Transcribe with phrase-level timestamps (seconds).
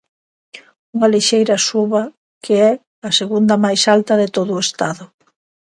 [0.95, 2.01] Unha lixeira suba
[2.43, 2.71] que é
[3.07, 5.03] a segundo máis alta de todo o Estado.